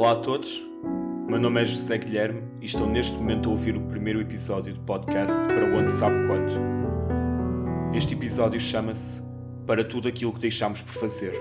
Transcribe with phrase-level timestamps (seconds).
[0.00, 0.66] Olá a todos,
[1.28, 4.80] meu nome é José Guilherme e estou neste momento a ouvir o primeiro episódio do
[4.80, 6.54] podcast para onde sabe quando.
[7.94, 9.22] Este episódio chama-se
[9.66, 11.34] Para tudo aquilo que deixámos por fazer.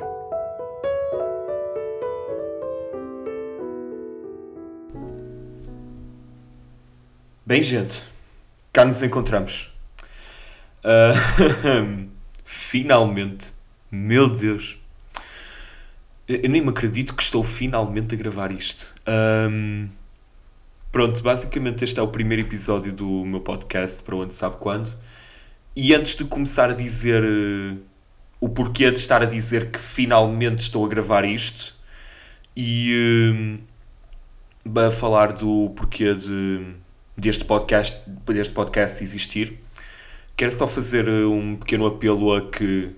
[7.46, 8.04] Bem, gente,
[8.74, 9.74] cá nos encontramos.
[10.84, 12.10] Uh,
[12.44, 13.54] finalmente,
[13.90, 14.78] meu Deus,
[16.30, 18.94] eu nem me acredito que estou finalmente a gravar isto.
[19.50, 19.90] Um,
[20.92, 24.96] pronto, basicamente este é o primeiro episódio do meu podcast, para onde sabe quando.
[25.76, 27.80] E antes de começar a dizer uh,
[28.40, 31.76] o porquê de estar a dizer que finalmente estou a gravar isto
[32.56, 33.60] e
[34.68, 36.76] uh, a falar do porquê de,
[37.18, 39.58] deste, podcast, deste podcast existir,
[40.38, 42.92] quero só fazer um pequeno apelo a que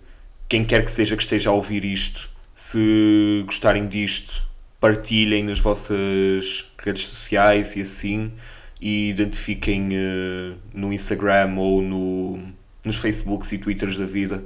[0.49, 4.43] quem quer que seja que esteja a ouvir isto se gostarem disto,
[4.79, 8.31] partilhem nas vossas redes sociais e assim,
[8.79, 12.39] e identifiquem uh, no Instagram ou no,
[12.83, 14.43] nos Facebooks e Twitters da vida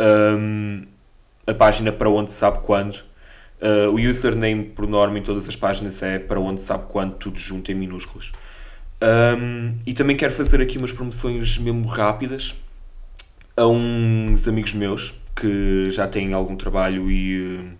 [0.00, 0.84] um,
[1.46, 3.02] a página para onde sabe quando.
[3.60, 7.38] Uh, o username, por norma, em todas as páginas é para onde sabe quando, tudo
[7.38, 8.32] junto em minúsculas.
[9.02, 12.54] Um, e também quero fazer aqui umas promoções mesmo rápidas
[13.56, 17.74] a uns amigos meus que já têm algum trabalho e eh,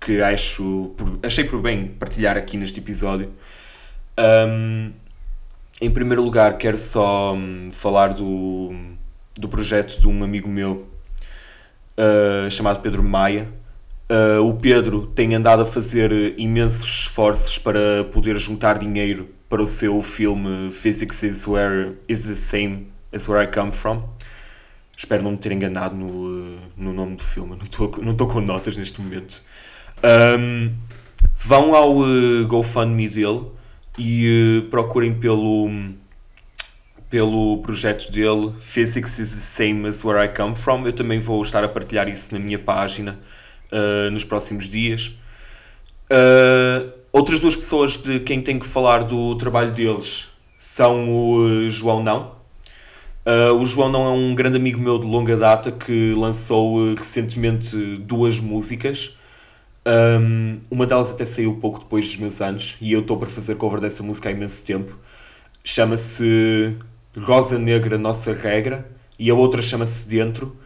[0.00, 3.32] que acho achei por bem partilhar aqui neste episódio.
[4.18, 4.92] Um,
[5.80, 8.74] em primeiro lugar, quero só um, falar do,
[9.34, 10.88] do projeto de um amigo meu
[11.98, 13.48] uh, chamado Pedro Maia.
[14.08, 19.66] Uh, o Pedro tem andado a fazer imensos esforços para poder juntar dinheiro para o
[19.66, 24.04] seu filme Physics is Where is the Same as Where I Come From.
[24.96, 28.78] Espero não me ter enganado no, no nome do filme, não estou não com notas
[28.78, 29.42] neste momento.
[30.02, 30.74] Um,
[31.36, 33.42] vão ao uh, GoFundMe dele
[33.98, 35.70] e uh, procurem pelo,
[37.10, 40.86] pelo projeto dele Physics is the same as where I come from.
[40.86, 43.18] Eu também vou estar a partilhar isso na minha página
[43.70, 45.12] uh, nos próximos dias.
[47.12, 50.26] outras duas pessoas de quem tenho que falar do trabalho deles
[50.56, 52.35] são o João Não
[53.26, 56.94] Uh, o João não é um grande amigo meu de longa data que lançou uh,
[56.94, 59.16] recentemente duas músicas.
[59.84, 63.56] Um, uma delas até saiu pouco depois dos meus anos e eu estou para fazer
[63.56, 64.96] cover dessa música há imenso tempo.
[65.64, 66.76] Chama-se
[67.18, 68.88] Rosa Negra Nossa Regra
[69.18, 70.56] e a outra chama-se Dentro.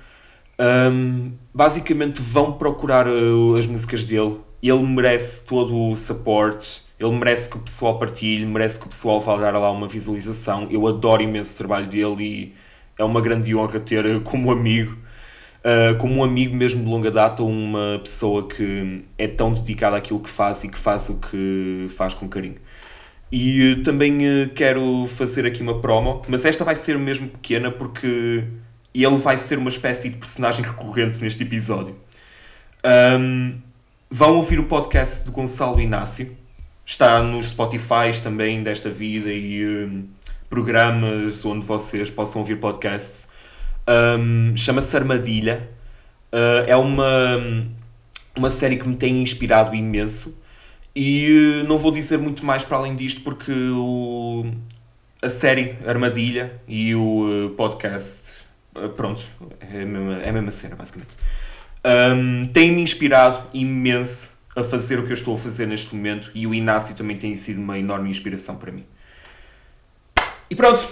[0.60, 4.38] Um, basicamente vão procurar uh, as músicas dele.
[4.62, 9.20] Ele merece todo o suporte ele merece que o pessoal partilhe, merece que o pessoal
[9.20, 10.68] vá dar lá uma visualização.
[10.70, 12.54] Eu adoro imenso o trabalho dele e
[12.98, 14.98] é uma grande honra ter eh, como amigo,
[15.64, 20.20] uh, como um amigo mesmo de longa data, uma pessoa que é tão dedicada àquilo
[20.20, 22.56] que faz e que faz o que faz com carinho.
[23.32, 27.70] E uh, também uh, quero fazer aqui uma promo, mas esta vai ser mesmo pequena
[27.70, 28.44] porque
[28.94, 31.96] ele vai ser uma espécie de personagem recorrente neste episódio.
[32.84, 33.58] Um,
[34.10, 36.39] vão ouvir o podcast do Gonçalo Inácio
[36.90, 40.08] Está nos Spotify também desta vida e um,
[40.48, 43.28] programas onde vocês possam ouvir podcasts.
[43.88, 45.70] Um, Chama-se Armadilha.
[46.32, 47.38] Uh, é uma,
[48.36, 50.36] uma série que me tem inspirado imenso.
[50.92, 54.50] E uh, não vou dizer muito mais para além disto porque o,
[55.22, 58.40] a série Armadilha e o uh, podcast,
[58.96, 59.22] pronto,
[59.60, 61.10] é a, mesma, é a mesma cena basicamente.
[61.86, 66.46] Um, tem-me inspirado imenso a fazer o que eu estou a fazer neste momento e
[66.46, 68.84] o Inácio também tem sido uma enorme inspiração para mim.
[70.48, 70.86] E pronto.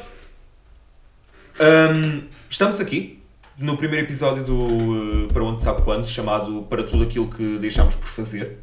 [1.60, 3.20] Um, estamos aqui
[3.58, 7.96] no primeiro episódio do uh, Para Onde Sabe Quando, chamado Para Tudo Aquilo que Deixámos
[7.96, 8.58] por Fazer.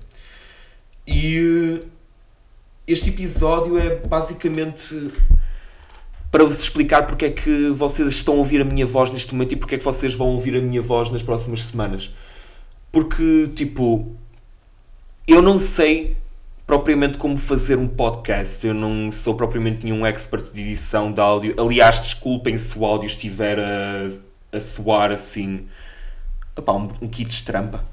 [1.06, 1.88] E uh,
[2.88, 5.12] este episódio é basicamente
[6.32, 9.54] para vos explicar porque é que vocês estão a ouvir a minha voz neste momento
[9.54, 12.14] e porque é que vocês vão ouvir a minha voz nas próximas semanas.
[12.92, 14.16] Porque, tipo,
[15.28, 16.18] eu não sei
[16.66, 18.66] propriamente como fazer um podcast.
[18.66, 21.56] Eu não sou propriamente nenhum expert de edição de áudio.
[21.58, 24.08] Aliás, desculpem se o áudio estiver a,
[24.52, 25.68] a soar assim.
[26.58, 27.86] Um, um kit de trampa.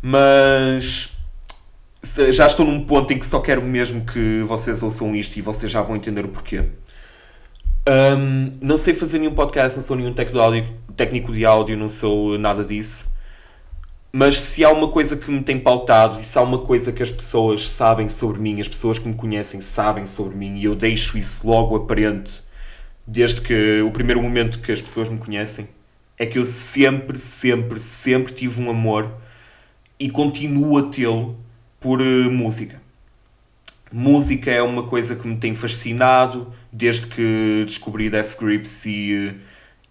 [0.00, 1.12] Mas
[2.32, 5.70] já estou num ponto em que só quero mesmo que vocês ouçam isto e vocês
[5.70, 6.64] já vão entender o porquê.
[7.88, 10.66] Um, não sei fazer nenhum podcast, não sou nenhum de áudio,
[10.96, 13.08] técnico de áudio não sou nada disso.
[14.12, 17.02] Mas se há uma coisa que me tem pautado e se há uma coisa que
[17.02, 20.74] as pessoas sabem sobre mim, as pessoas que me conhecem sabem sobre mim e eu
[20.74, 22.46] deixo isso logo aparente
[23.06, 25.68] desde que o primeiro momento que as pessoas me conhecem,
[26.18, 29.14] é que eu sempre, sempre, sempre tive um amor
[29.98, 31.38] e continuo a tê-lo
[31.78, 32.82] por uh, música.
[33.92, 39.34] música é uma coisa que me tem fascinado desde que descobri Death Grips e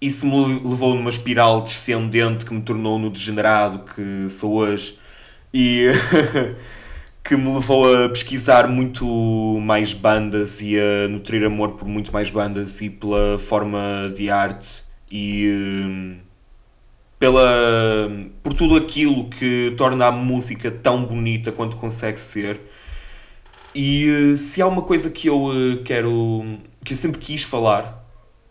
[0.01, 4.99] isso me levou numa espiral descendente que me tornou no degenerado que sou hoje
[5.53, 5.87] e
[7.23, 9.05] que me levou a pesquisar muito
[9.61, 14.83] mais bandas e a nutrir amor por muito mais bandas e pela forma de arte
[15.11, 16.17] e hum,
[17.17, 18.09] pela
[18.43, 22.59] por tudo aquilo que torna a música tão bonita quanto consegue ser.
[23.73, 28.04] E se há uma coisa que eu eh, quero que eu sempre quis falar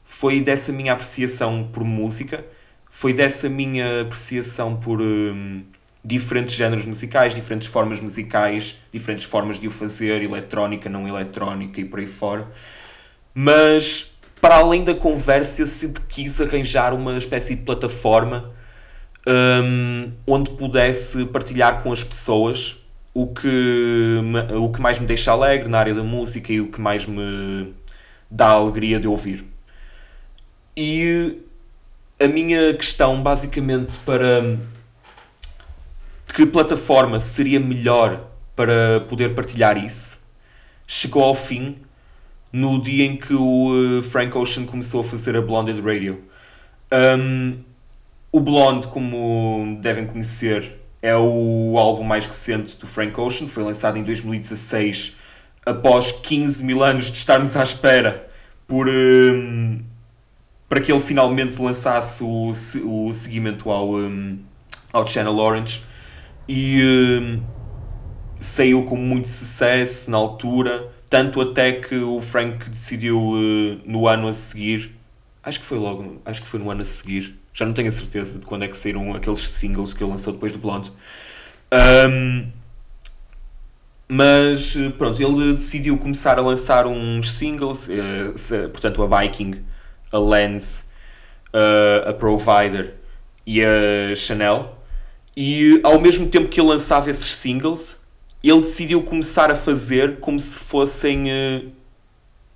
[0.04, 2.44] foi dessa minha apreciação por música,
[2.90, 5.64] foi dessa minha apreciação por hum,
[6.04, 11.84] diferentes géneros musicais, diferentes formas musicais, diferentes formas de o fazer, eletrónica, não eletrónica e
[11.84, 12.48] por aí fora.
[13.34, 18.52] Mas, para além da conversa, eu sempre quis arranjar uma espécie de plataforma
[19.26, 22.76] hum, onde pudesse partilhar com as pessoas
[23.14, 24.20] o que,
[24.56, 27.72] o que mais me deixa alegre na área da música e o que mais me
[28.30, 29.53] dá alegria de ouvir.
[30.76, 31.38] E
[32.18, 34.58] a minha questão, basicamente, para
[36.34, 40.18] que plataforma seria melhor para poder partilhar isso,
[40.86, 41.78] chegou ao fim
[42.52, 46.22] no dia em que o eh, Frank Ocean começou a fazer a Blonded Radio.
[46.92, 47.58] Um,
[48.30, 53.98] o Blonde, como devem conhecer, é o álbum mais recente do Frank Ocean, foi lançado
[53.98, 55.16] em 2016,
[55.66, 58.28] após 15 mil anos de estarmos à espera
[58.66, 59.80] por, um,
[60.74, 64.40] para que ele finalmente lançasse o, o seguimento ao, um,
[64.92, 65.84] ao Channel Orange
[66.48, 66.82] e
[67.22, 67.40] um,
[68.40, 74.26] saiu com muito sucesso na altura, tanto até que o Frank decidiu uh, no ano
[74.26, 74.90] a seguir,
[75.44, 77.92] acho que foi logo, acho que foi no ano a seguir, já não tenho a
[77.92, 80.90] certeza de quando é que saíram aqueles singles que ele lançou depois do Blonde.
[81.72, 82.50] Um,
[84.08, 89.62] mas pronto, ele decidiu começar a lançar uns singles, uh, portanto a Viking,
[90.14, 90.86] a Lens,
[91.52, 92.94] uh, a Provider
[93.44, 94.78] e a Chanel.
[95.36, 97.98] E ao mesmo tempo que ele lançava esses singles,
[98.42, 101.72] ele decidiu começar a fazer como se fossem uh,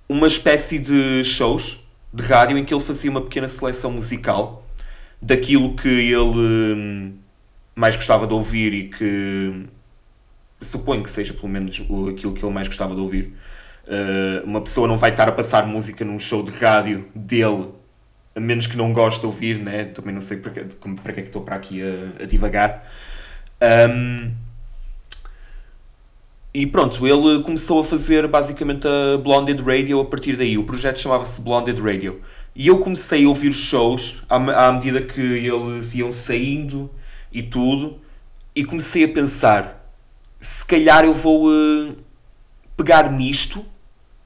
[0.07, 1.79] uma espécie de shows
[2.13, 4.65] de rádio em que ele fazia uma pequena seleção musical
[5.21, 7.13] daquilo que ele
[7.75, 9.65] mais gostava de ouvir e que
[10.61, 11.75] suponho que seja pelo menos
[12.09, 13.33] aquilo que ele mais gostava de ouvir.
[13.89, 17.67] Uh, uma pessoa não vai estar a passar música num show de rádio dele,
[18.35, 19.85] a menos que não goste de ouvir, né?
[19.85, 22.87] Também não sei para que, para que é que estou para aqui a, a divagar.
[23.61, 24.31] Um,
[26.53, 30.57] e pronto, ele começou a fazer basicamente a Blonded Radio a partir daí.
[30.57, 32.21] O projeto chamava-se Blonded Radio.
[32.55, 36.89] E eu comecei a ouvir shows à, à medida que eles iam saindo
[37.31, 37.99] e tudo,
[38.55, 39.79] e comecei a pensar
[40.39, 41.95] se calhar eu vou uh,
[42.77, 43.65] pegar nisto,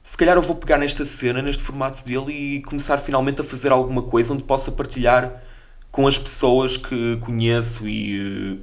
[0.04, 3.72] se calhar eu vou pegar nesta cena, neste formato dele e começar finalmente a fazer
[3.72, 5.42] alguma coisa onde possa partilhar
[5.90, 8.60] com as pessoas que conheço e uh,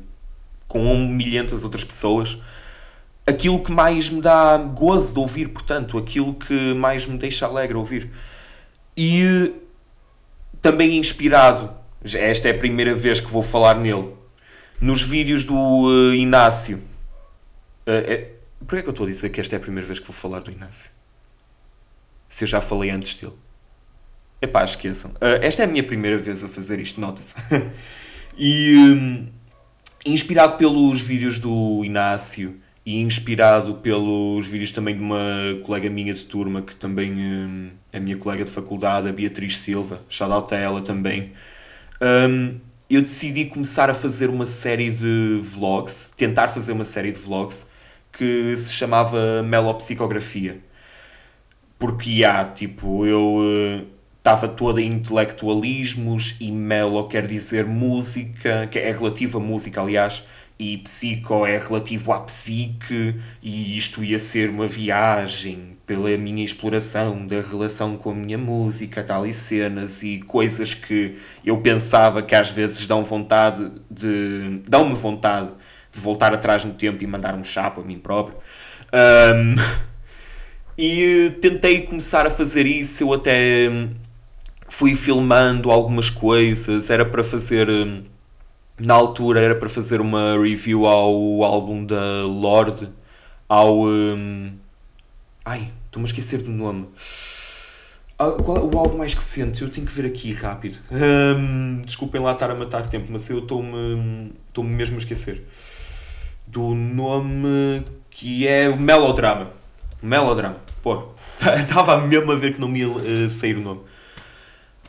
[0.69, 2.39] com um milhentas outras pessoas
[3.27, 7.77] aquilo que mais me dá gozo de ouvir, portanto, aquilo que mais me deixa alegre
[7.77, 8.11] ouvir.
[8.97, 9.55] E uh,
[10.61, 11.71] também inspirado,
[12.05, 14.13] esta é a primeira vez que vou falar nele,
[14.81, 16.82] nos vídeos do Inácio
[17.87, 18.29] Uh, é...
[18.61, 20.15] Porquê é que eu estou a dizer que esta é a primeira vez que vou
[20.15, 20.91] falar do Inácio?
[22.31, 23.34] Se eu já falei antes dele.
[24.41, 25.10] Epá, esqueçam.
[25.10, 27.34] Uh, esta é a minha primeira vez a fazer isto, nota-se.
[28.39, 29.27] e um,
[30.06, 36.25] inspirado pelos vídeos do Inácio e inspirado pelos vídeos também de uma colega minha de
[36.25, 40.56] turma, que também um, é minha colega de faculdade, a Beatriz Silva, shout out a
[40.56, 41.32] ela também.
[42.01, 42.58] Um,
[42.89, 47.67] eu decidi começar a fazer uma série de vlogs, tentar fazer uma série de vlogs
[48.13, 50.60] que se chamava Melopsicografia.
[51.81, 53.87] Porque há, tipo, eu
[54.19, 59.81] estava uh, toda em intelectualismos e melo quer dizer música, que é relativo a música,
[59.81, 60.22] aliás,
[60.58, 67.27] e psico é relativo à psique, e isto ia ser uma viagem pela minha exploração
[67.27, 72.34] da relação com a minha música, tal e cenas e coisas que eu pensava que
[72.34, 74.60] às vezes dão vontade de.
[74.69, 75.49] dão-me vontade
[75.91, 78.37] de voltar atrás no tempo e mandar um chapo a mim próprio.
[78.93, 79.55] Um,
[80.81, 83.69] e tentei começar a fazer isso, eu até
[84.67, 87.69] fui filmando algumas coisas, era para fazer
[88.79, 92.89] na altura era para fazer uma review ao álbum da Lorde,
[93.46, 94.53] ao um,
[95.44, 96.89] ai, estou-me a esquecer do nome.
[98.19, 99.60] Ah, qual é o álbum mais recente?
[99.60, 100.79] Eu tenho que ver aqui rápido.
[100.91, 105.44] Um, desculpem lá estar a matar tempo, mas eu estou-me estou mesmo a esquecer
[106.46, 109.59] do nome que é o Melodrama.
[110.03, 110.57] Melodrama.
[110.83, 111.09] Pô,
[111.59, 113.81] estava mesmo a ver que não me ia uh, sair o nome.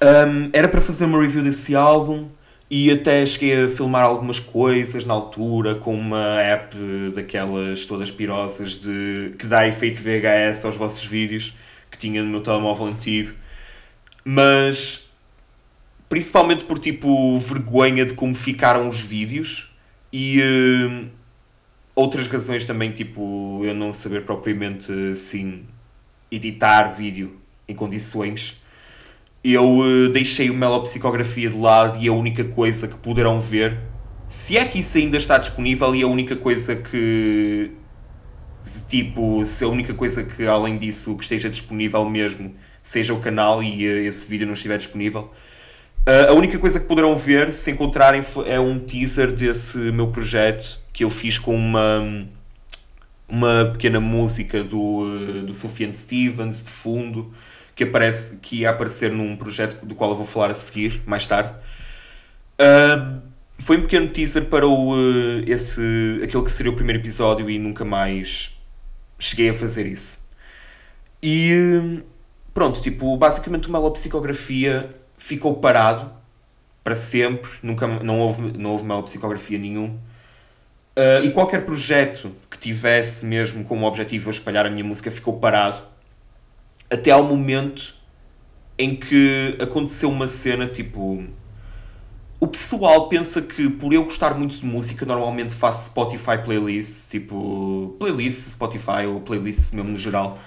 [0.02, 2.30] Um, era para fazer uma review desse álbum
[2.70, 6.76] e até cheguei a filmar algumas coisas na altura com uma app
[7.14, 11.54] daquelas todas pirosas de, que dá efeito VHS aos vossos vídeos
[11.92, 13.34] que tinha no meu telemóvel antigo.
[14.24, 15.12] Mas
[16.08, 19.72] principalmente por tipo vergonha de como ficaram os vídeos
[20.12, 21.08] e uh,
[21.96, 25.66] outras razões também, tipo eu não saber propriamente assim
[26.32, 28.62] editar vídeo em condições
[29.44, 33.80] eu uh, deixei o Melopsicografia de lado e a única coisa que poderão ver,
[34.28, 37.72] se é que isso ainda está disponível, e a única coisa que.
[38.88, 43.64] Tipo, se a única coisa que além disso que esteja disponível mesmo seja o canal
[43.64, 45.32] e uh, esse vídeo não estiver disponível.
[46.08, 50.80] Uh, a única coisa que poderão ver, se encontrarem, é um teaser desse meu projeto
[50.94, 52.28] que eu fiz com uma,
[53.28, 57.34] uma pequena música do, do Sufjan Stevens de fundo
[57.76, 61.26] que, aparece, que ia aparecer num projeto do qual eu vou falar a seguir, mais
[61.26, 61.54] tarde.
[62.60, 63.22] Uh,
[63.58, 65.82] foi um pequeno teaser para o, uh, esse,
[66.24, 68.56] aquele que seria o primeiro episódio e nunca mais
[69.18, 70.20] cheguei a fazer isso.
[71.24, 72.02] E
[72.54, 76.12] pronto, tipo, basicamente o Melopsicografia ficou parado
[76.84, 79.98] para sempre, nunca, não houve, não houve Melopsicografia nenhum.
[80.98, 85.82] Uh, e qualquer projeto que tivesse mesmo como objetivo espalhar a minha música ficou parado
[86.92, 87.96] até ao momento
[88.78, 91.24] em que aconteceu uma cena tipo.
[92.40, 97.96] O pessoal pensa que por eu gostar muito de música, normalmente faço Spotify playlists, tipo
[98.00, 100.40] playlists Spotify ou playlists mesmo no geral.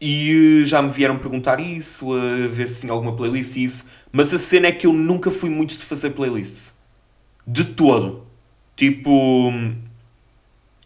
[0.00, 3.84] E já me vieram perguntar isso, a ver se tinha alguma playlist e isso.
[4.12, 6.74] Mas a cena é que eu nunca fui muito de fazer playlists.
[7.46, 8.27] De todo.
[8.78, 9.52] Tipo.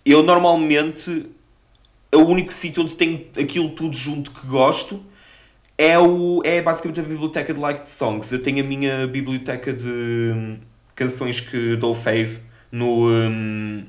[0.04, 1.30] Eu normalmente
[2.14, 5.02] o único sítio onde tenho aquilo tudo junto que gosto
[5.76, 8.32] é, o, é basicamente a biblioteca de Liked Songs.
[8.32, 10.58] Eu tenho a minha biblioteca de hum,
[10.94, 13.84] canções que dou fave no, um,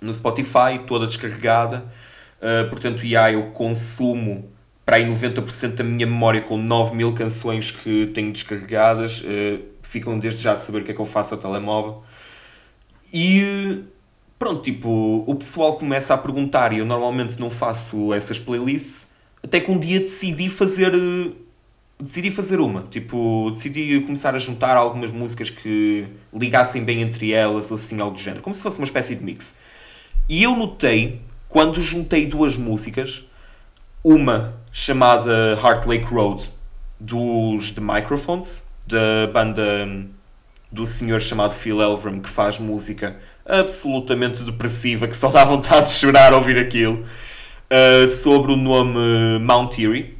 [0.00, 1.86] no Spotify, toda descarregada.
[2.38, 4.50] Uh, portanto, yeah, eu consumo
[4.84, 9.20] para aí 90% da minha memória com 9 mil canções que tenho descarregadas.
[9.20, 12.02] Uh, ficam desde já a saber o que é que eu faço a telemóvel.
[13.12, 13.82] E
[14.38, 19.06] pronto, tipo, o pessoal começa a perguntar e eu normalmente não faço essas playlists,
[19.42, 20.92] até que um dia decidi fazer
[21.98, 27.70] decidi fazer uma, tipo, decidi começar a juntar algumas músicas que ligassem bem entre elas
[27.70, 29.54] ou assim, algo do género, como se fosse uma espécie de mix.
[30.28, 33.24] E eu notei, quando juntei duas músicas,
[34.04, 36.50] uma chamada Heart Lake Road,
[37.00, 40.06] dos The Microphones, da banda
[40.76, 43.16] do senhor chamado Phil Elverum, que faz música
[43.46, 49.38] absolutamente depressiva, que só dá vontade de chorar ao ouvir aquilo, uh, sobre o nome
[49.40, 50.18] Mount Erie.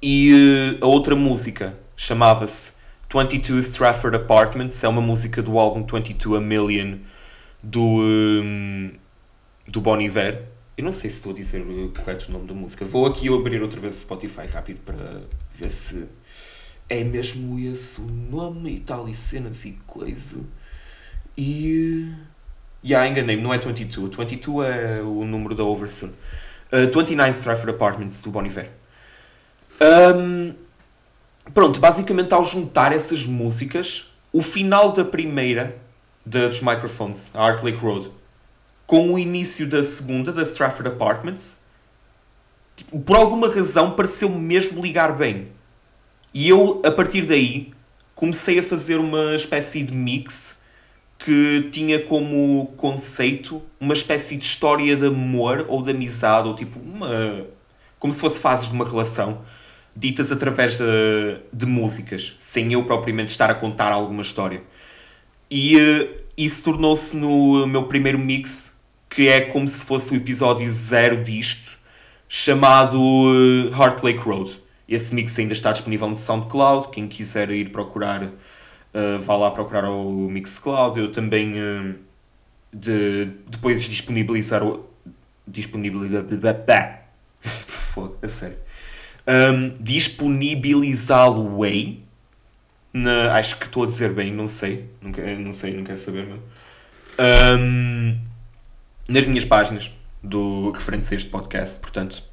[0.00, 2.72] E uh, a outra música chamava-se
[3.12, 6.98] 22 Stratford Apartments, é uma música do álbum 22 A Million
[7.60, 8.92] do, um,
[9.66, 10.44] do Bon Iver.
[10.78, 12.84] Eu não sei se estou a dizer o correto nome da música.
[12.84, 16.06] Vou aqui abrir outra vez o Spotify rápido para ver se
[16.90, 20.40] é mesmo esse o nome e tal, e cenas e coisa.
[21.38, 22.12] E.
[22.84, 24.16] Yeah, enganei-me, não é 22.
[24.16, 26.10] 22 é o número da Oversoon.
[26.72, 28.70] Uh, 29 Stratford Apartments do Bon Iver.
[29.80, 30.54] Um,
[31.54, 35.76] pronto, basicamente ao juntar essas músicas, o final da primeira,
[36.26, 38.10] da, dos microphones, a Art Lake Road,
[38.86, 41.58] com o início da segunda, da Stratford Apartments,
[43.04, 45.48] por alguma razão pareceu mesmo ligar bem.
[46.32, 47.72] E eu, a partir daí,
[48.14, 50.58] comecei a fazer uma espécie de mix
[51.18, 56.78] que tinha como conceito uma espécie de história de amor ou de amizade, ou tipo
[56.78, 57.46] uma.
[57.98, 59.42] como se fosse fases de uma relação,
[59.94, 60.84] ditas através de,
[61.52, 64.62] de músicas, sem eu propriamente estar a contar alguma história.
[65.50, 68.72] E uh, isso tornou-se no meu primeiro mix,
[69.08, 71.78] que é como se fosse o episódio zero disto,
[72.28, 72.98] chamado
[73.72, 74.58] Heart Lake Road.
[74.90, 76.88] Esse mix ainda está disponível no SoundCloud.
[76.88, 80.98] Quem quiser ir procurar, uh, vá lá procurar o Mixcloud.
[80.98, 81.94] Eu também uh,
[82.72, 84.84] de, depois disponibilizar o.
[85.46, 86.24] Disponibilizar.
[87.40, 88.58] Foda, a sério.
[89.26, 92.02] Um, disponibilizá-lo way.
[92.92, 94.90] Na, acho que estou a dizer bem, não sei.
[95.00, 96.26] Não, não sei, não quero saber.
[97.16, 98.18] Um,
[99.08, 102.24] nas minhas páginas do referente a este podcast, portanto.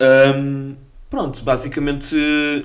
[0.00, 0.76] Um,
[1.08, 2.16] Pronto, basicamente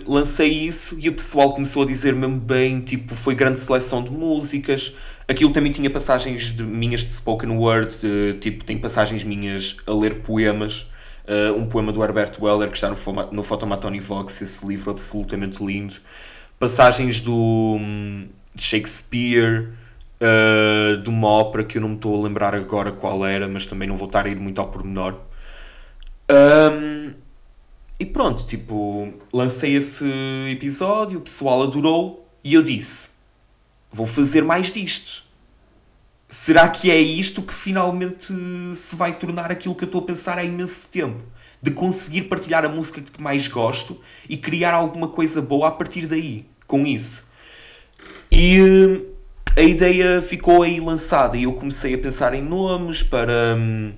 [0.08, 4.12] lancei isso e o pessoal começou a dizer mesmo bem, tipo, foi grande seleção de
[4.12, 4.96] músicas.
[5.28, 9.94] Aquilo também tinha passagens de, minhas de spoken word, de, tipo, tem passagens minhas a
[9.94, 10.88] ler poemas
[11.22, 15.64] Uh, um poema do Herbert Weller que está no, no Photomatoni Vox, esse livro absolutamente
[15.64, 15.96] lindo.
[16.60, 19.70] Passagens do hum, de Shakespeare,
[20.20, 23.66] uh, de uma ópera que eu não me estou a lembrar agora qual era, mas
[23.66, 25.16] também não vou estar a ir muito ao pormenor.
[26.30, 27.14] Um,
[28.02, 30.04] e pronto, tipo, lancei esse
[30.50, 33.12] episódio, o pessoal adorou e eu disse:
[33.92, 35.24] vou fazer mais disto.
[36.28, 38.34] Será que é isto que finalmente
[38.76, 41.24] se vai tornar aquilo que eu estou a pensar há imenso tempo?
[41.62, 46.08] De conseguir partilhar a música que mais gosto e criar alguma coisa boa a partir
[46.08, 47.24] daí, com isso.
[48.32, 49.06] E hum,
[49.56, 53.94] a ideia ficou aí lançada e eu comecei a pensar em nomes para, hum,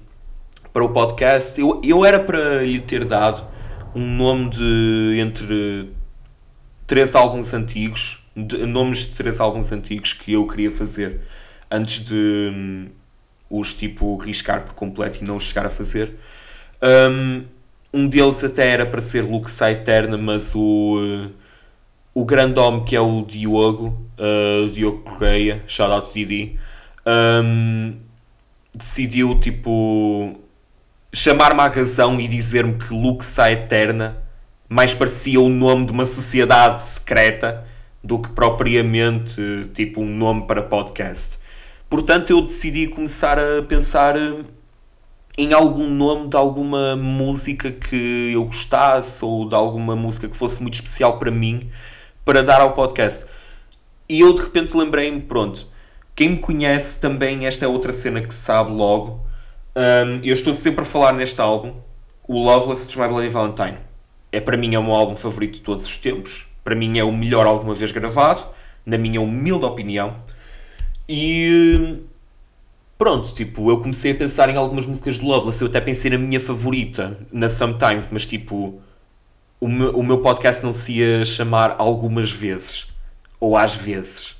[0.73, 1.57] para o podcast.
[1.57, 3.52] Eu, eu era para lhe ter dado
[3.95, 5.91] um nome de entre
[6.87, 11.21] três álbuns antigos, de, nomes de três álbuns antigos que eu queria fazer
[11.69, 12.87] antes de um,
[13.49, 16.15] os tipo riscar por completo e não chegar a fazer.
[16.81, 17.43] Um,
[17.93, 21.31] um deles até era para ser Lux Eterna, mas o, uh,
[22.13, 26.59] o grande homem que é o Diogo, uh, Diogo Correia, shout out Didi,
[27.05, 27.95] um,
[28.73, 30.39] decidiu tipo
[31.13, 34.17] chamar-me à razão e dizer-me que Luxa Eterna
[34.67, 37.63] mais parecia o nome de uma sociedade secreta
[38.03, 41.37] do que propriamente tipo um nome para podcast.
[41.87, 44.15] Portanto, eu decidi começar a pensar
[45.37, 50.59] em algum nome de alguma música que eu gostasse ou de alguma música que fosse
[50.61, 51.69] muito especial para mim
[52.25, 53.25] para dar ao podcast.
[54.09, 55.67] E eu de repente lembrei-me, pronto,
[56.15, 59.23] quem me conhece também, esta é outra cena que sabe logo
[59.75, 61.75] um, eu estou sempre a falar neste álbum,
[62.27, 63.77] o Loveless de My Bloody Valentine.
[64.31, 66.47] É para mim é o meu álbum favorito de todos os tempos.
[66.63, 68.45] Para mim é o melhor alguma vez gravado,
[68.85, 70.15] na minha humilde opinião.
[71.07, 71.99] E
[72.97, 75.61] pronto, tipo, eu comecei a pensar em algumas músicas de Loveless.
[75.61, 78.81] Eu até pensei na minha favorita, na Sometimes, mas tipo,
[79.59, 82.87] o meu, o meu podcast não se ia chamar algumas vezes.
[83.39, 84.35] Ou às vezes.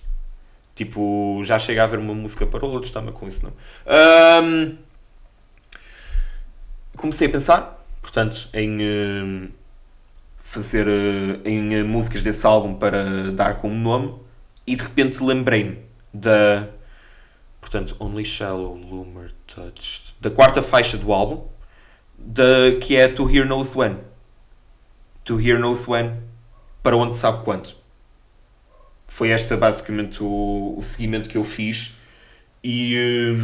[0.76, 3.54] Tipo, já chega a haver uma música para outros, está-me com isso, não.
[4.44, 4.78] Um,
[6.96, 9.52] comecei a pensar, portanto, em uh,
[10.38, 14.16] fazer uh, em uh, músicas desse álbum para dar como nome
[14.66, 15.80] e de repente lembrei-me
[16.14, 16.68] da
[17.60, 21.48] portanto Only Shallow Loomer Touched da quarta faixa do álbum
[22.18, 23.98] da, que é To Hear Knows When.
[25.26, 26.22] To Hear Knows When
[26.82, 27.74] para onde sabe quando.
[29.08, 31.96] Foi esta basicamente o, o seguimento que eu fiz
[32.64, 33.38] e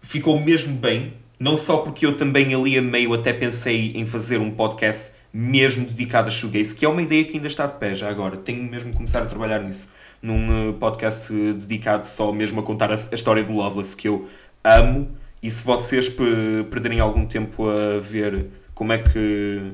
[0.00, 4.38] ficou mesmo bem não só porque eu também ali a meio até pensei em fazer
[4.38, 7.92] um podcast mesmo dedicado a shoegaze, que é uma ideia que ainda está de pé
[7.92, 8.36] já agora.
[8.36, 9.88] Tenho mesmo que começar a trabalhar nisso.
[10.22, 14.28] Num uh, podcast dedicado só mesmo a contar a, a história do Loveless, que eu
[14.62, 15.10] amo.
[15.42, 19.72] E se vocês perderem algum tempo a ver como é que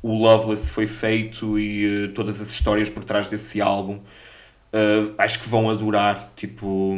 [0.00, 5.40] o Loveless foi feito e uh, todas as histórias por trás desse álbum, uh, acho
[5.40, 6.32] que vão adorar.
[6.36, 6.96] Tipo.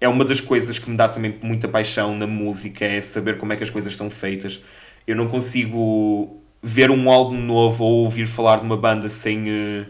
[0.00, 3.52] É uma das coisas que me dá também muita paixão na música, é saber como
[3.52, 4.62] é que as coisas estão feitas.
[5.06, 9.86] Eu não consigo ver um álbum novo ou ouvir falar de uma banda sem uh,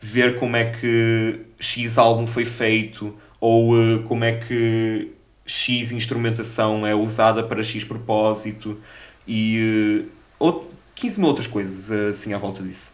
[0.00, 5.12] ver como é que X álbum foi feito ou uh, como é que
[5.44, 8.80] X instrumentação é usada para X propósito
[9.26, 10.08] e
[10.40, 12.92] uh, 15 mil outras coisas assim à volta disso.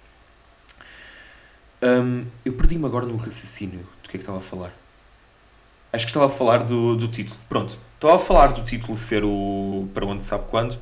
[1.83, 4.82] Um, eu perdi-me agora no raciocínio do que é que estava a falar.
[5.93, 7.39] Acho que estava a falar do, do título.
[7.49, 7.79] Pronto.
[7.95, 10.79] Estava a falar do título ser o Para Onde Sabe Quando.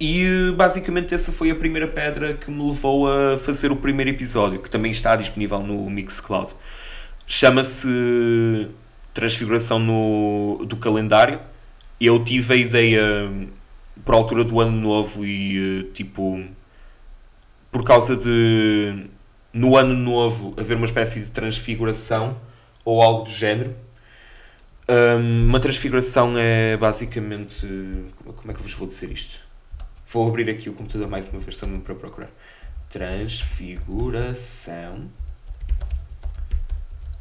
[0.00, 4.60] E basicamente essa foi a primeira pedra que me levou a fazer o primeiro episódio,
[4.60, 6.54] que também está disponível no Mixcloud.
[7.26, 8.68] Chama-se
[9.12, 11.40] Transfiguração no, do Calendário.
[12.00, 13.02] Eu tive a ideia
[14.04, 16.44] por altura do ano novo e tipo
[17.70, 19.06] por causa de
[19.52, 22.36] no ano novo haver uma espécie de transfiguração
[22.84, 23.76] ou algo do género
[24.92, 27.66] um, uma transfiguração é basicamente.
[28.36, 29.40] Como é que eu vos vou dizer isto?
[30.12, 32.28] Vou abrir aqui o computador mais uma vez só para procurar.
[32.90, 35.10] Transfiguração.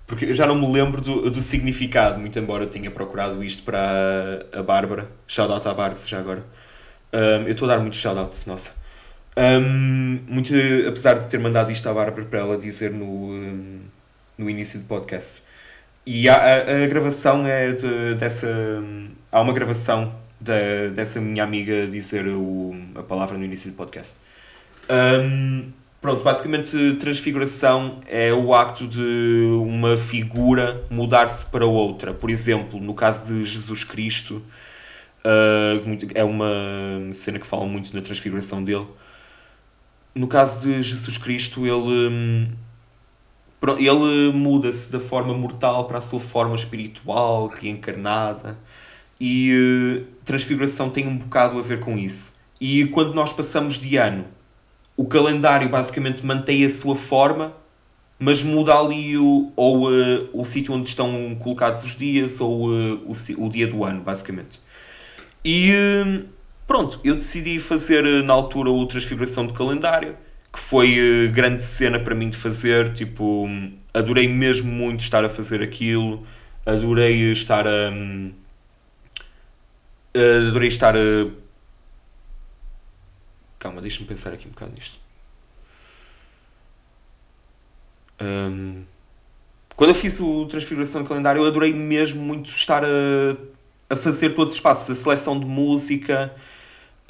[0.05, 3.63] Porque eu já não me lembro do, do significado, muito embora eu tenha procurado isto
[3.63, 5.09] para a, Bárbara.
[5.25, 6.45] Shoutout à Bárbara, já agora.
[7.13, 8.73] Um, eu estou a dar muitos shoutouts, nossa.
[9.37, 10.53] Um, muito,
[10.85, 13.31] apesar de ter mandado isto à Bárbara para ela dizer no,
[14.37, 15.43] no início do podcast.
[16.05, 18.47] E a, a, a gravação é de, dessa.
[19.31, 24.15] Há uma gravação de, dessa minha amiga dizer o, a palavra no início do podcast.
[24.89, 32.13] Um, pronto, basicamente, transfiguração é o acto de uma figura mudar-se para outra.
[32.13, 34.43] Por exemplo, no caso de Jesus Cristo,
[35.23, 35.77] Uh,
[36.15, 38.87] é uma cena que fala muito na transfiguração dele.
[40.15, 42.51] No caso de Jesus Cristo, ele, hum,
[43.69, 48.57] ele muda-se da forma mortal para a sua forma espiritual, reencarnada.
[49.19, 52.33] E uh, transfiguração tem um bocado a ver com isso.
[52.59, 54.25] E quando nós passamos de ano,
[54.97, 57.53] o calendário basicamente mantém a sua forma,
[58.17, 62.95] mas muda ali o, ou uh, o sítio onde estão colocados os dias ou uh,
[63.05, 64.59] o, o dia do ano, basicamente.
[65.45, 65.71] E
[66.65, 70.15] pronto, eu decidi fazer na altura o transfiguração de calendário,
[70.51, 72.93] que foi grande cena para mim de fazer.
[72.93, 73.47] Tipo,
[73.93, 76.25] adorei mesmo muito estar a fazer aquilo,
[76.65, 77.89] adorei estar a.
[77.91, 78.33] Um,
[80.49, 81.31] adorei estar a.
[83.59, 84.99] Calma, deixa-me pensar aqui um bocado nisto.
[88.19, 88.83] Um,
[89.75, 92.87] quando eu fiz o Transfiguração do Calendário, eu adorei mesmo muito estar a,
[93.89, 94.89] a fazer todos os passos.
[94.89, 96.33] A seleção de música,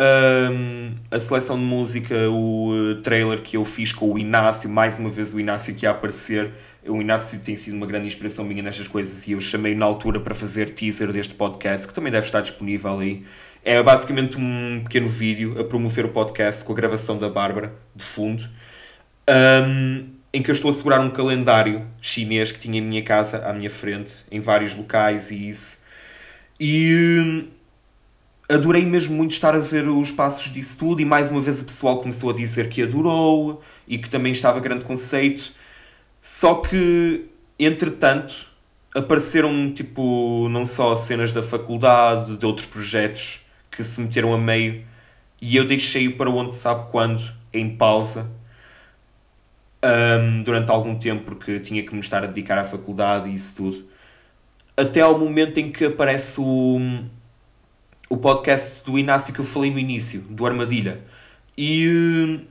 [0.02, 4.98] um, a seleção de música, o uh, trailer que eu fiz com o Inácio, mais
[4.98, 6.52] uma vez o Inácio que ia aparecer.
[6.88, 10.20] O Inácio tem sido uma grande inspiração minha nestas coisas e eu chamei na altura
[10.20, 13.24] para fazer teaser deste podcast, que também deve estar disponível aí.
[13.64, 18.04] É basicamente um pequeno vídeo a promover o podcast com a gravação da Bárbara de
[18.04, 18.44] fundo.
[19.30, 23.46] Um, em que eu estou a segurar um calendário chinês que tinha em minha casa,
[23.46, 25.78] à minha frente, em vários locais e isso.
[26.60, 27.48] E hum,
[28.52, 31.66] adorei mesmo muito estar a ver os passos disso tudo e mais uma vez o
[31.66, 35.54] pessoal começou a dizer que adorou e que também estava grande conceito.
[36.22, 38.48] Só que, entretanto,
[38.94, 44.84] apareceram tipo não só cenas da faculdade, de outros projetos que se meteram a meio
[45.42, 48.30] e eu deixei-o para onde sabe quando, em pausa,
[49.84, 53.56] um, durante algum tempo, porque tinha que me estar a dedicar à faculdade e isso
[53.56, 53.86] tudo.
[54.78, 56.80] Até ao momento em que aparece o,
[58.12, 61.00] o podcast do Inácio que eu falei no início, do Armadilha.
[61.58, 62.42] E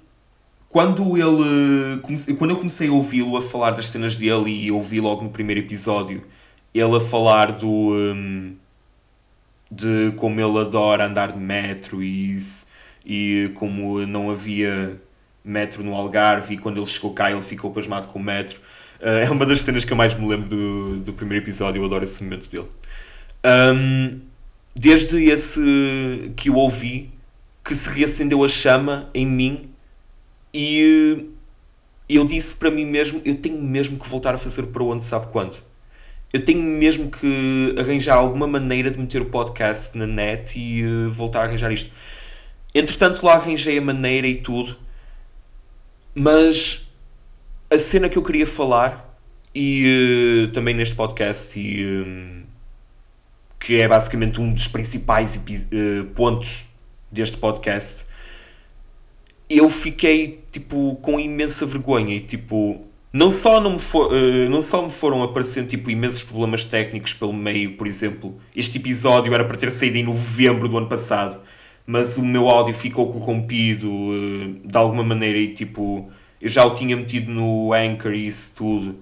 [0.70, 1.98] quando ele
[2.38, 5.60] quando eu comecei a ouvi-lo a falar das cenas dele e ouvi logo no primeiro
[5.60, 6.22] episódio
[6.72, 8.56] ele a falar do um,
[9.70, 12.38] de como ele adora andar de metro e
[13.04, 14.98] e como não havia
[15.44, 18.60] metro no Algarve e quando ele chegou cá ele ficou pasmado com o metro.
[18.98, 21.84] Uh, é uma das cenas que eu mais me lembro do, do primeiro episódio, eu
[21.86, 22.68] adoro esse momento dele.
[23.44, 24.29] Um,
[24.74, 27.10] desde esse que eu ouvi,
[27.64, 29.70] que se reacendeu a chama em mim
[30.52, 31.30] e
[32.08, 35.26] eu disse para mim mesmo, eu tenho mesmo que voltar a fazer para onde sabe
[35.26, 35.58] quando.
[36.32, 41.12] Eu tenho mesmo que arranjar alguma maneira de meter o podcast na net e uh,
[41.12, 41.90] voltar a arranjar isto.
[42.74, 44.76] Entretanto, lá arranjei a maneira e tudo
[46.14, 46.86] mas
[47.70, 49.18] a cena que eu queria falar,
[49.54, 52.42] e uh, também neste podcast, e, um,
[53.60, 56.68] que é basicamente um dos principais uh, pontos
[57.12, 58.06] deste podcast,
[59.48, 62.80] eu fiquei tipo com imensa vergonha e tipo
[63.12, 67.12] não só não me, for, uh, não só me foram aparecendo tipo imensos problemas técnicos
[67.12, 71.40] pelo meio, por exemplo, este episódio era para ter saído em novembro do ano passado
[71.90, 76.08] mas o meu áudio ficou corrompido uh, de alguma maneira e tipo,
[76.40, 78.96] eu já o tinha metido no Anchor e isso tudo.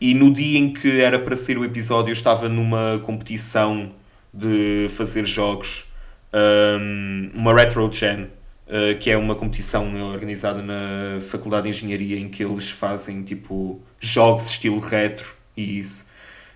[0.00, 3.90] E no dia em que era para ser o episódio, eu estava numa competição
[4.32, 5.86] de fazer jogos,
[6.32, 12.28] um, uma Retro Gen, uh, que é uma competição organizada na Faculdade de Engenharia em
[12.28, 16.06] que eles fazem tipo jogos estilo retro e isso.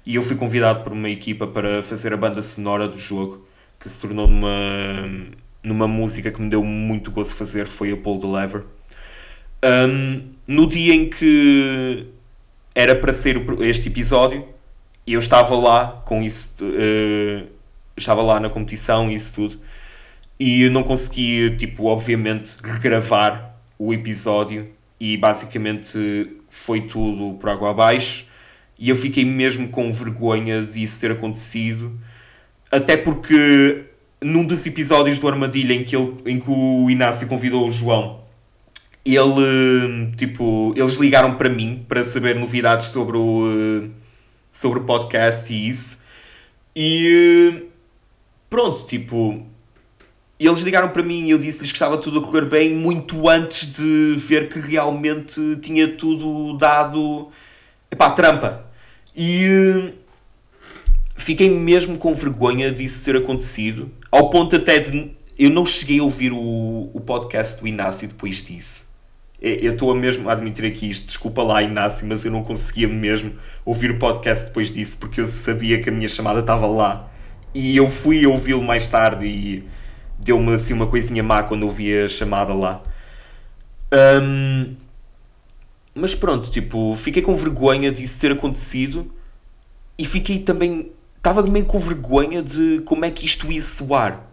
[0.05, 3.47] E eu fui convidado por uma equipa para fazer a banda sonora do jogo,
[3.79, 5.29] que se tornou uma
[5.67, 8.65] numa música que me deu muito gosto fazer, foi a Pull the Lever.
[9.65, 12.07] Um, no dia em que
[12.73, 14.47] era para ser este episódio,
[15.05, 17.49] eu estava lá com isso, uh,
[17.97, 19.61] estava lá na competição e isso tudo,
[20.39, 24.69] e não consegui, tipo, obviamente, regravar o episódio
[25.01, 28.27] e basicamente foi tudo por água abaixo.
[28.79, 31.99] E eu fiquei mesmo com vergonha disso ter acontecido,
[32.71, 33.85] até porque
[34.21, 38.21] num dos episódios do Armadilha em que, ele, em que o Inácio convidou o João,
[39.05, 43.89] ele, tipo, eles ligaram para mim para saber novidades sobre o,
[44.51, 45.99] sobre o podcast e isso.
[46.75, 47.67] E
[48.49, 49.47] pronto, tipo,
[50.39, 53.77] eles ligaram para mim e eu disse-lhes que estava tudo a correr bem muito antes
[53.77, 57.29] de ver que realmente tinha tudo dado,
[57.91, 58.67] epá, trampa.
[59.17, 59.95] E
[61.15, 66.03] fiquei mesmo com vergonha disso ter acontecido, ao ponto até de eu não cheguei a
[66.03, 68.87] ouvir o, o podcast do Inácio depois disso.
[69.41, 73.35] Eu estou a mesmo admitir aqui isto, desculpa lá Inácio, mas eu não conseguia mesmo
[73.65, 77.11] ouvir o podcast depois disso porque eu sabia que a minha chamada estava lá
[77.57, 79.64] E eu fui ouvi-lo mais tarde e
[80.19, 82.83] deu-me assim uma coisinha má quando ouvi a chamada lá.
[84.23, 84.77] Um,
[85.95, 89.11] mas pronto, tipo, fiquei com vergonha disso ter acontecido
[89.99, 90.92] e fiquei também.
[91.16, 94.29] Estava meio com vergonha de como é que isto ia soar.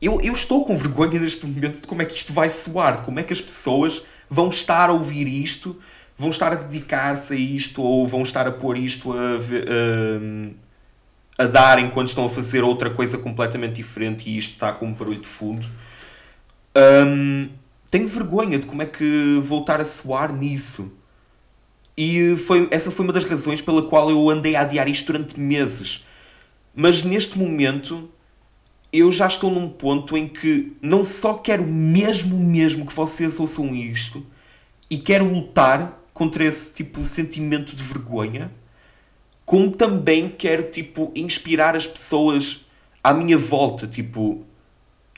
[0.00, 3.02] Eu, eu estou com vergonha neste momento de como é que isto vai soar, de
[3.02, 5.78] como é que as pessoas vão estar a ouvir isto,
[6.16, 10.71] vão estar a dedicar-se a isto ou vão estar a pôr isto a, a,
[11.38, 14.92] a dar enquanto estão a fazer outra coisa completamente diferente e isto está com um
[14.92, 15.66] barulho de fundo.
[16.76, 17.48] Um,
[17.90, 20.92] tenho vergonha de como é que voltar a soar nisso.
[21.96, 25.38] E foi, essa foi uma das razões pela qual eu andei a adiar isto durante
[25.38, 26.04] meses.
[26.74, 28.08] Mas neste momento
[28.92, 33.74] eu já estou num ponto em que não só quero mesmo, mesmo que vocês ouçam
[33.74, 34.24] isto
[34.90, 38.52] e quero lutar contra esse tipo de sentimento de vergonha,
[39.52, 42.64] como também quero tipo inspirar as pessoas
[43.04, 44.46] à minha volta, tipo,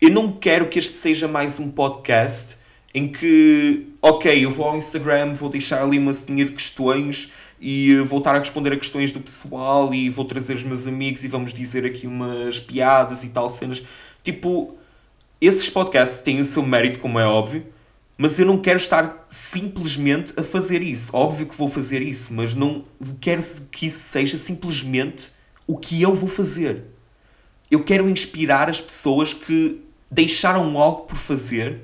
[0.01, 2.57] eu não quero que este seja mais um podcast
[2.92, 7.97] em que, ok, eu vou ao Instagram, vou deixar ali uma ceninha de questões e
[7.99, 11.55] voltar a responder a questões do pessoal e vou trazer os meus amigos e vamos
[11.55, 13.85] dizer aqui umas piadas e tal cenas.
[14.25, 14.75] Tipo,
[15.40, 17.64] esses podcasts têm o seu mérito, como é óbvio,
[18.16, 21.11] mas eu não quero estar simplesmente a fazer isso.
[21.14, 22.85] Óbvio que vou fazer isso, mas não
[23.20, 25.33] quero que isso seja simplesmente
[25.66, 26.85] o que eu vou fazer.
[27.70, 31.81] Eu quero inspirar as pessoas que deixaram algo por fazer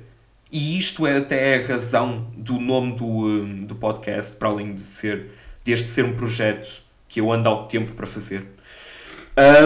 [0.51, 4.81] e isto é até a razão do nome do, hum, do podcast, para além de
[4.81, 5.31] ser
[5.63, 8.47] deste ser um projeto que eu ando ao tempo para fazer.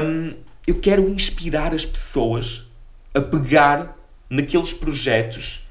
[0.01, 0.34] Um,
[0.67, 2.65] eu quero inspirar as pessoas
[3.13, 3.97] a pegar
[4.30, 5.64] naqueles projetos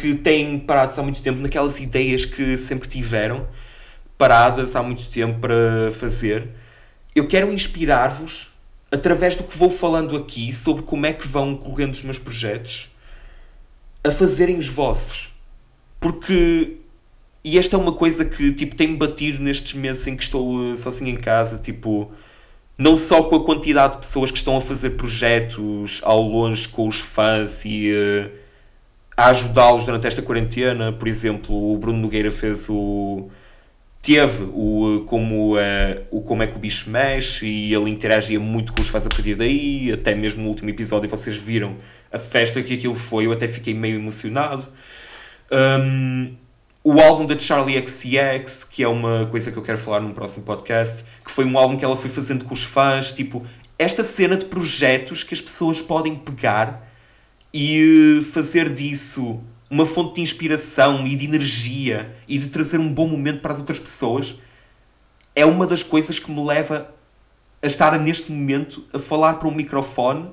[0.00, 3.46] que têm parados há muito tempo, naquelas ideias que sempre tiveram
[4.16, 6.48] paradas há muito tempo para fazer.
[7.14, 8.52] Eu quero inspirar-vos
[8.90, 12.90] através do que vou falando aqui sobre como é que vão correndo os meus projetos
[14.04, 15.34] a fazerem os vossos.
[16.00, 16.76] Porque.
[17.42, 20.76] E esta é uma coisa que tipo, tem-me batido nestes meses em que estou uh,
[20.76, 21.58] sozinho em casa.
[21.58, 22.10] Tipo,
[22.76, 26.88] não só com a quantidade de pessoas que estão a fazer projetos ao longe com
[26.88, 28.30] os fãs e uh,
[29.16, 30.92] a ajudá-los durante esta quarentena.
[30.92, 33.30] Por exemplo, o Bruno Nogueira fez o
[34.06, 38.72] teve o como, é, o como é que o bicho mexe e ele interagia muito
[38.72, 41.74] com os fãs a partir daí, até mesmo no último episódio vocês viram
[42.12, 44.68] a festa que aquilo foi, eu até fiquei meio emocionado.
[45.50, 46.36] Um,
[46.84, 50.44] o álbum da Charlie XCX, que é uma coisa que eu quero falar num próximo
[50.44, 53.44] podcast, que foi um álbum que ela foi fazendo com os fãs, tipo,
[53.76, 56.85] esta cena de projetos que as pessoas podem pegar
[57.58, 59.40] e fazer disso
[59.70, 63.58] uma fonte de inspiração e de energia e de trazer um bom momento para as
[63.58, 64.36] outras pessoas,
[65.34, 66.94] é uma das coisas que me leva
[67.62, 70.30] a estar neste momento a falar para um microfone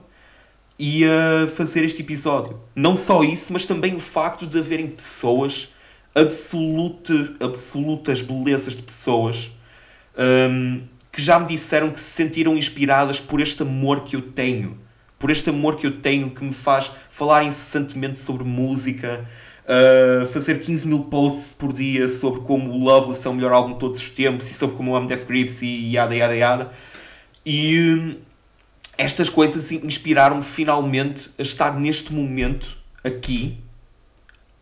[0.77, 2.59] e a fazer este episódio.
[2.75, 5.73] Não só isso, mas também o facto de haverem pessoas,
[6.13, 9.49] absolute, absolutas belezas de pessoas,
[10.51, 14.83] um, que já me disseram que se sentiram inspiradas por este amor que eu tenho
[15.23, 19.25] por este amor que eu tenho que me faz falar incessantemente sobre música,
[19.63, 23.71] uh, fazer 15 mil posts por dia sobre como o Loveless é o melhor álbum
[23.71, 26.71] de todos os tempos e sobre como eu amo Death Grips e yada yada yada.
[27.45, 28.17] E
[28.97, 33.57] estas coisas inspiraram-me finalmente a estar neste momento aqui.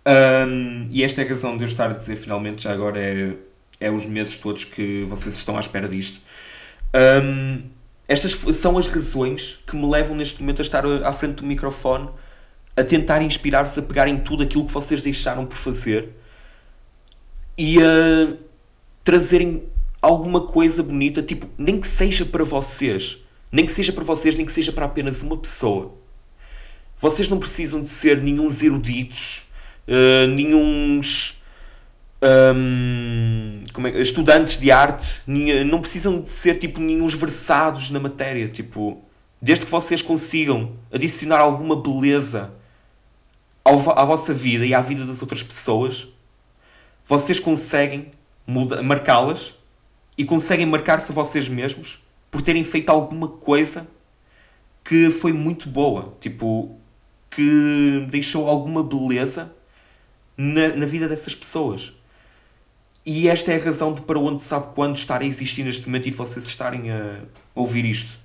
[0.05, 3.33] Um, e esta é a razão de eu estar a dizer finalmente, já agora é,
[3.79, 6.21] é os meses todos que vocês estão à espera disto.
[6.93, 7.63] Um,
[8.11, 12.09] estas são as razões que me levam neste momento a estar à frente do microfone,
[12.75, 16.09] a tentar inspirar-se a pegar em tudo aquilo que vocês deixaram por fazer
[17.57, 18.33] e a
[19.01, 19.63] trazerem
[20.01, 23.17] alguma coisa bonita, tipo, nem que seja para vocês,
[23.49, 25.93] nem que seja para vocês, nem que seja para apenas uma pessoa.
[26.99, 29.43] Vocês não precisam de ser nenhum eruditos,
[29.87, 31.40] uh, nenhuns
[32.21, 35.21] um, é, estudantes de arte
[35.65, 39.03] não precisam de ser tipo nenhum versados na matéria tipo
[39.41, 42.53] desde que vocês consigam adicionar alguma beleza
[43.63, 46.07] ao, à vossa vida e à vida das outras pessoas
[47.05, 48.11] vocês conseguem
[48.83, 49.55] marcá-las
[50.15, 53.87] e conseguem marcar-se a vocês mesmos por terem feito alguma coisa
[54.83, 56.77] que foi muito boa tipo
[57.31, 59.51] que deixou alguma beleza
[60.37, 61.93] na, na vida dessas pessoas
[63.05, 66.07] e esta é a razão de para onde sabe quando estar a existir neste momento
[66.07, 67.19] e de vocês estarem a
[67.55, 68.19] ouvir isto.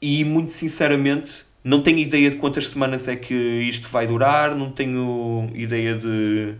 [0.00, 4.70] E muito sinceramente, não tenho ideia de quantas semanas é que isto vai durar, não
[4.72, 6.54] tenho ideia de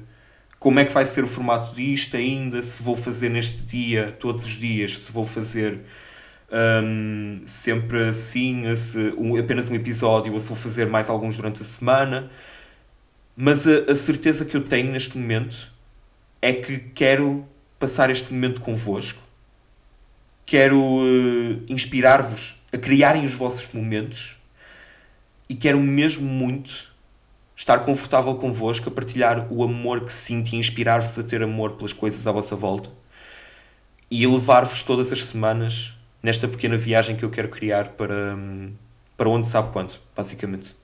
[0.58, 4.44] como é que vai ser o formato disto ainda, se vou fazer neste dia, todos
[4.44, 5.80] os dias, se vou fazer
[6.52, 11.62] um, sempre assim, se, um, apenas um episódio, ou se vou fazer mais alguns durante
[11.62, 12.30] a semana.
[13.36, 15.71] Mas a, a certeza que eu tenho neste momento
[16.42, 17.46] é que quero
[17.78, 19.22] passar este momento convosco.
[20.44, 24.36] Quero uh, inspirar-vos a criarem os vossos momentos
[25.48, 26.92] e quero mesmo muito
[27.54, 31.92] estar confortável convosco, a partilhar o amor que sinto e inspirar-vos a ter amor pelas
[31.92, 32.90] coisas à vossa volta
[34.10, 38.36] e levar-vos todas as semanas nesta pequena viagem que eu quero criar para,
[39.16, 40.74] para onde sabe quando, basicamente.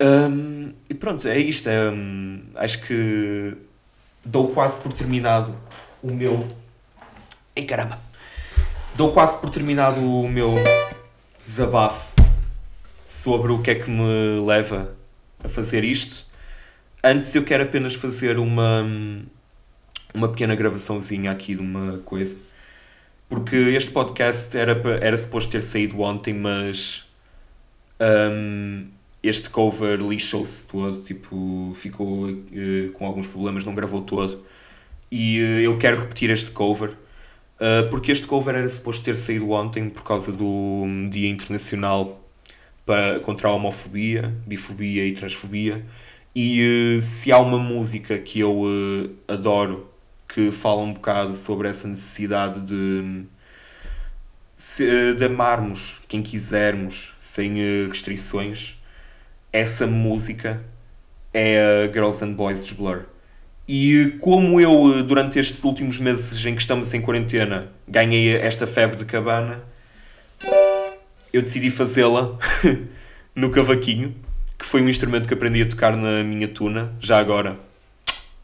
[0.00, 1.68] Um, e pronto, é isto.
[1.68, 3.56] É, um, acho que
[4.24, 5.54] dou quase por terminado
[6.02, 6.46] o meu.
[7.54, 7.98] Ei caramba!
[8.94, 10.54] Dou quase por terminado o meu
[11.44, 12.14] desabafo
[13.06, 14.94] sobre o que é que me leva
[15.42, 16.26] a fazer isto.
[17.02, 18.84] Antes eu quero apenas fazer uma,
[20.12, 22.36] uma pequena gravaçãozinha aqui de uma coisa
[23.28, 27.06] porque este podcast era, era suposto ter saído ontem, mas
[28.00, 28.88] um,
[29.22, 34.44] este cover lixou-se todo, tipo, ficou uh, com alguns problemas, não gravou todo.
[35.10, 39.50] E uh, eu quero repetir este cover, uh, porque este cover era suposto ter saído
[39.50, 42.24] ontem por causa do Dia Internacional
[42.86, 45.84] para, contra a homofobia, bifobia e transfobia.
[46.34, 48.62] E se há uma música que eu
[49.26, 49.90] adoro
[50.28, 53.24] que fala um bocado sobre essa necessidade de,
[55.16, 57.56] de amarmos quem quisermos, sem
[57.88, 58.77] restrições.
[59.52, 60.62] Essa música
[61.32, 63.04] é a Girls and Boys dos Blur.
[63.66, 68.66] E como eu, eh, durante estes últimos meses em que estamos em quarentena, ganhei esta
[68.66, 69.62] febre de cabana,
[71.32, 72.38] eu decidi fazê-la
[73.34, 74.14] no cavaquinho,
[74.58, 77.58] que foi um instrumento que aprendi a tocar na minha tuna, já agora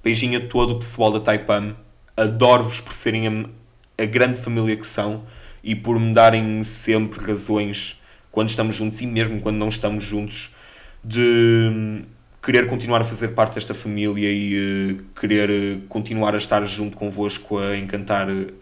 [0.05, 1.75] Beijinho a todo o pessoal da Taipam.
[2.15, 5.25] Adoro-vos por serem a, a, grande família que são
[5.63, 7.99] e por me darem sempre razões
[8.31, 10.54] quando estamos juntos e mesmo quando não estamos juntos
[11.05, 12.05] de
[12.43, 16.97] querer continuar a fazer parte desta família e uh, querer uh, continuar a estar junto
[16.97, 18.53] convosco a encantar uh,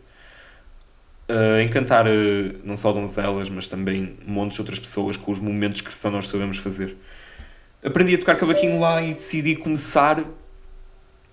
[1.29, 2.05] a encantar
[2.63, 6.27] não só donzelas, mas também montes de outras pessoas com os momentos que só nós
[6.29, 6.97] sabemos fazer.
[7.83, 10.23] Aprendi a tocar cavaquinho lá e decidi começar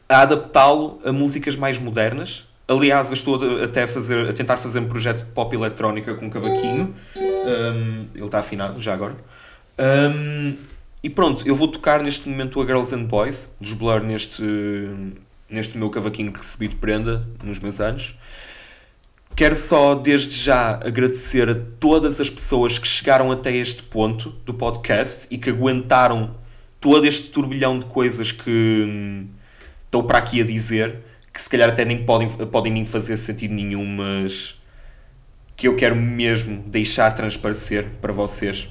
[0.08, 2.48] a adaptá-lo a músicas mais modernas.
[2.67, 6.95] Aliás, estou até a, fazer, a tentar fazer um projeto de pop eletrónica com cavaquinho.
[7.17, 9.17] Um, ele está afinado já agora.
[9.78, 10.56] Um,
[11.03, 14.43] e pronto, eu vou tocar neste momento a Girls and Boys, dos Blur neste,
[15.49, 18.17] neste meu cavaquinho que recebi de prenda nos meus anos.
[19.35, 24.53] Quero só, desde já, agradecer a todas as pessoas que chegaram até este ponto do
[24.53, 26.35] podcast e que aguentaram
[26.79, 29.25] todo este turbilhão de coisas que,
[29.85, 30.99] estou para aqui a dizer
[31.33, 34.59] que se calhar até nem podem, podem nem fazer sentido nenhum, mas
[35.55, 38.69] que eu quero mesmo deixar transparecer para vocês.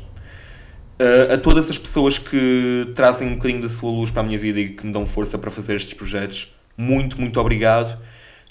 [1.00, 4.38] Uh, a todas as pessoas que trazem um bocadinho da sua luz para a minha
[4.38, 7.98] vida e que me dão força para fazer estes projetos, muito, muito obrigado.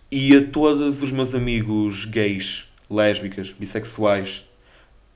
[0.10, 4.46] E a todos os meus amigos gays, lésbicas, bissexuais,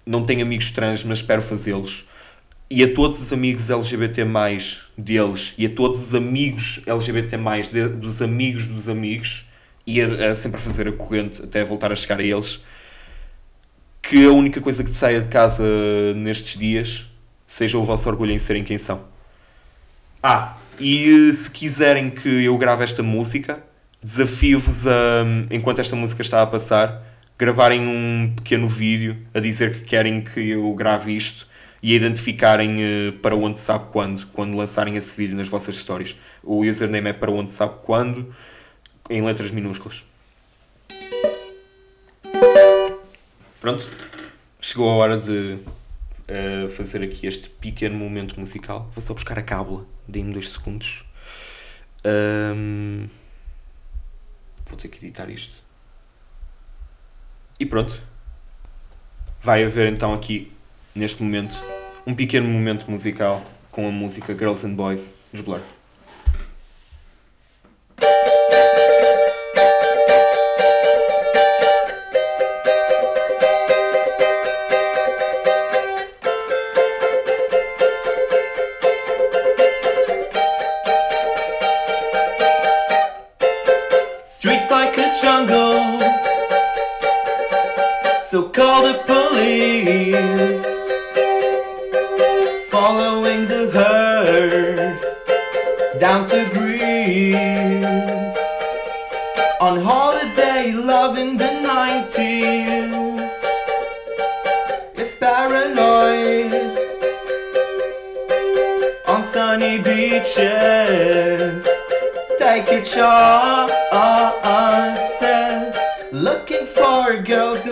[0.06, 2.06] não tenho amigos trans, mas espero fazê-los
[2.72, 4.24] e a todos os amigos LGBT
[4.98, 7.38] deles e a todos os amigos LGBT
[7.70, 9.46] de, dos amigos dos amigos
[9.86, 12.64] e a, a sempre fazer a corrente até voltar a chegar a eles
[14.02, 15.66] que a única coisa que saia de casa
[16.16, 17.11] nestes dias
[17.52, 19.04] seja o vosso orgulho em serem quem são.
[20.24, 23.62] Ah, e se quiserem que eu grave esta música,
[24.02, 27.04] desafio-vos a, enquanto esta música está a passar,
[27.38, 31.46] gravarem um pequeno vídeo a dizer que querem que eu grave isto
[31.84, 32.78] e a identificarem
[33.10, 36.16] uh, para onde sabe quando, quando lançarem esse vídeo nas vossas histórias.
[36.42, 38.34] O username é para onde sabe quando,
[39.10, 40.06] em letras minúsculas.
[43.60, 43.90] Pronto,
[44.62, 45.58] chegou a hora de
[46.70, 48.90] fazer aqui este pequeno momento musical.
[48.94, 51.06] Vou só buscar a cábula, dei-me dois segundos.
[52.06, 53.08] Um,
[54.66, 55.64] vou ter que editar isto.
[57.60, 58.02] E pronto.
[59.42, 60.52] Vai haver então aqui
[60.94, 61.60] neste momento,
[62.06, 65.62] um pequeno momento musical com a música Girls and Boys dos Blur.
[88.32, 90.66] So call the police.
[92.70, 94.98] Following the herd
[96.00, 97.36] down to Greece.
[99.60, 103.34] On holiday, love in the 90s.
[104.96, 106.54] It's paranoid.
[109.10, 111.68] On sunny beaches,
[112.40, 114.31] take your shot.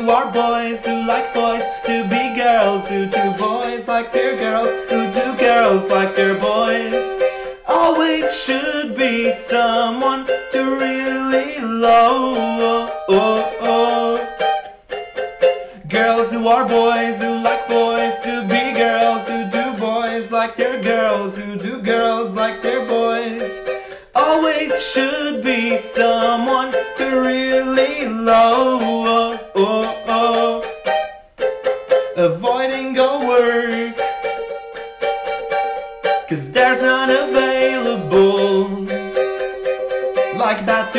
[0.09, 5.11] Are boys who like boys to be girls who do boys like their girls who
[5.13, 6.58] do girls like their boys.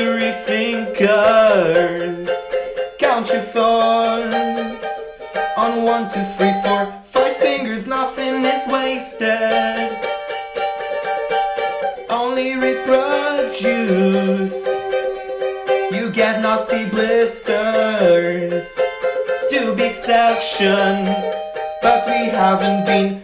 [0.01, 2.29] Battery thinkers.
[2.99, 4.89] Count your thoughts
[5.59, 7.87] on one, two, three, four, five fingers.
[7.87, 9.99] Nothing is wasted.
[12.09, 12.97] Only reproduce.
[15.93, 18.67] You get nasty blisters.
[19.51, 21.05] To be section,
[21.83, 23.20] but we haven't been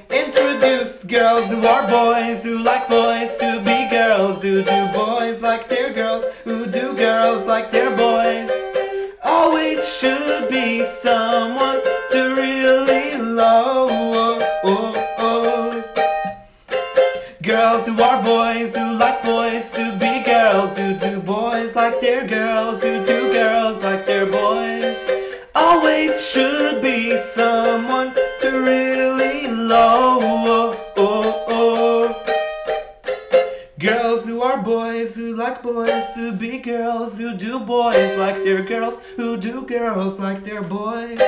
[40.27, 41.23] like their boys.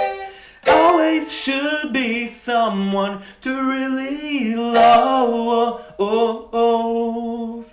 [0.66, 5.94] Always should be someone to really love.
[6.00, 7.64] Oh oh.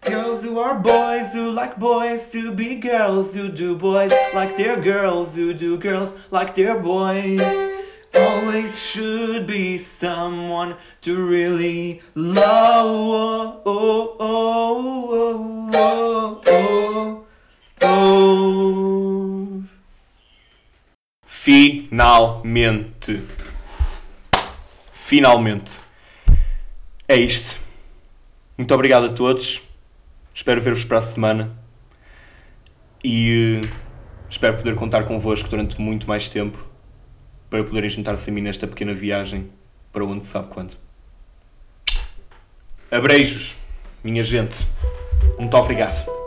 [0.00, 4.80] Girls who are boys who like boys to be girls who do boys like their
[4.80, 7.44] girls who do girls like their boys.
[8.14, 13.24] Always should be someone to really love.
[21.44, 23.22] Finalmente.
[24.94, 25.78] Finalmente.
[27.06, 27.60] É isto.
[28.56, 29.60] Muito obrigado a todos.
[30.34, 31.54] Espero ver-vos para a semana.
[33.04, 33.68] E uh,
[34.30, 36.66] espero poder contar convosco durante muito mais tempo
[37.50, 39.50] para poderem juntar-se a mim nesta pequena viagem
[39.92, 40.78] para onde se sabe quando.
[42.90, 43.58] Abreijos,
[44.02, 44.66] minha gente.
[45.38, 46.23] Muito obrigado.